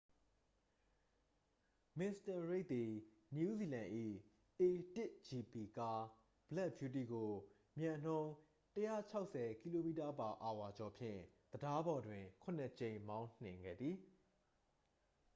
[1.99, 2.91] မစ္စတာရိက်သည်
[3.35, 3.89] နယူးဇီလန်၏
[4.59, 4.61] a
[4.95, 6.03] ၁gp ကား
[6.47, 7.31] ဘလက်ဗျူးတီးကို
[7.79, 8.31] မြန်နှုန်း
[8.79, 9.61] ၁၆၀km/h
[10.77, 11.19] ကျော်ဖြင့်
[11.51, 13.95] တံတားပေါ်တွင် ခုနစ်ကြိမ် မောင်းနိုင်ခဲ့သည်။